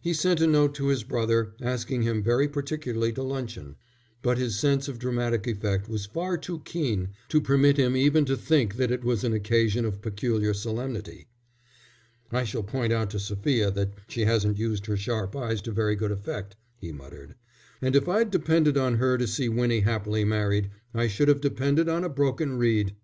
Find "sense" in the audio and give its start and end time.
4.58-4.88